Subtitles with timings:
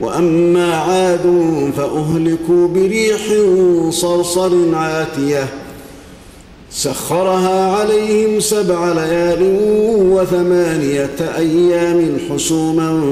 [0.00, 1.22] وأما عاد
[1.76, 3.20] فأهلكوا بريح
[3.90, 5.48] صرصر عاتية
[6.70, 9.58] سخرها عليهم سبع ليال
[10.12, 13.02] وثمانية أيام حسوما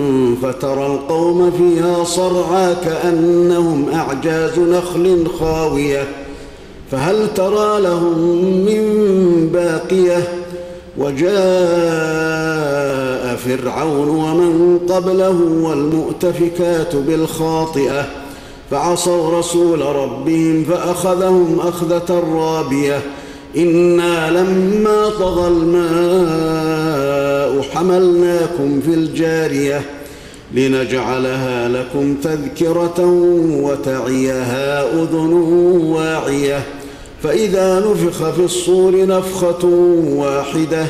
[0.42, 6.06] فترى القوم فيها صرعى كأنهم أعجاز نخل خاوية
[6.90, 8.18] فهل ترى لهم
[8.64, 8.84] من
[9.52, 10.28] باقية
[10.98, 12.43] وجاء
[13.44, 18.06] فرعون ومن قبله والمؤتفكات بالخاطئة
[18.70, 23.02] فعصوا رسول ربهم فأخذهم أخذة رابية.
[23.56, 26.94] إنا لما طغى الماء
[27.74, 29.82] حملناكم في الجارية
[30.54, 33.04] لنجعلها لكم تذكرة
[33.62, 35.32] وتعيها أذن
[35.92, 36.62] واعية.
[37.22, 39.64] فإذا نفخ في الصور نفخة
[40.16, 40.86] واحدة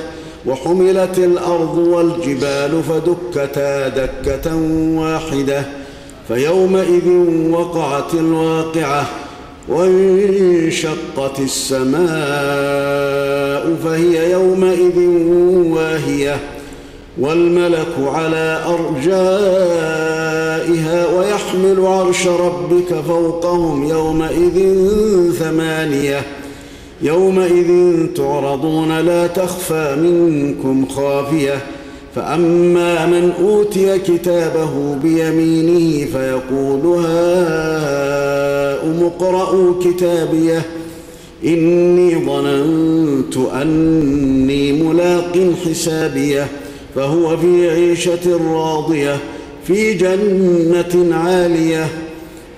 [0.47, 4.56] وحملت الأرض والجبال فدكتا دكة
[4.97, 5.64] واحدة
[6.28, 7.09] فيومئذ
[7.51, 9.06] وقعت الواقعة
[9.69, 12.05] وانشقت السماء
[13.84, 14.98] فهي يومئذ
[15.75, 16.36] واهية
[17.19, 19.86] والملك على أرجائها
[21.17, 24.83] ويحمل عرش ربك فوقهم يومئذ
[25.39, 26.23] ثمانية.
[27.03, 31.59] يومئذ تعرضون لا تخفى منكم خافية
[32.14, 38.25] فأما من أوتي كتابه بيمينه فيقول هاؤم
[39.05, 40.62] اقرءوا كتابيه
[41.45, 46.47] إني ظننت أني ملاق حسابيه
[46.95, 49.17] فهو في عيشة راضية
[49.67, 51.89] في جنة عالية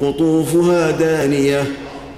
[0.00, 1.64] قطوفها دانية.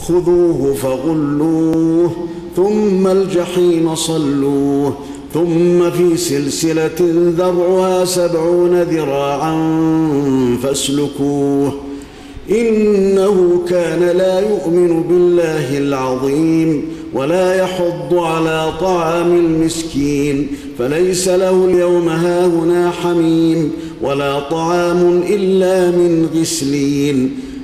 [0.00, 2.10] خذوه فغلوه
[2.56, 4.94] ثم الجحيم صلوه
[5.34, 6.96] ثم في سلسلة
[7.38, 9.56] ذرعها سبعون ذراعا
[10.62, 11.72] فاسلكوه.
[12.50, 16.84] إنه كان لا يؤمن بالله العظيم
[17.14, 20.46] ولا يحض على طعام المسكين
[20.78, 23.72] فليس له اليوم هاهنا حميم
[24.02, 27.30] ولا طعام إلا من غسلين.